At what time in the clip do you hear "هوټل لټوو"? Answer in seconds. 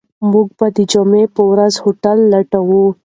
1.83-2.85